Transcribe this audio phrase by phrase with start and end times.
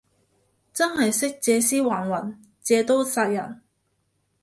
[0.73, 3.61] 真係識借屍還魂，借刀殺人